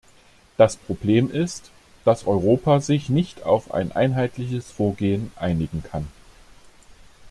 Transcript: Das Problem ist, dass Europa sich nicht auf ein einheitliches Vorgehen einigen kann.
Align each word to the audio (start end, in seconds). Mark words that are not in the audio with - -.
Das 0.57 0.77
Problem 0.77 1.29
ist, 1.29 1.69
dass 2.05 2.25
Europa 2.25 2.79
sich 2.79 3.09
nicht 3.09 3.43
auf 3.43 3.71
ein 3.71 3.91
einheitliches 3.91 4.71
Vorgehen 4.71 5.31
einigen 5.35 5.83
kann. 5.83 6.07